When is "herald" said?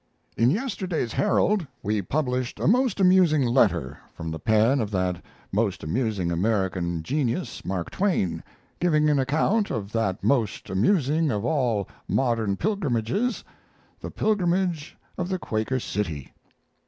1.13-1.67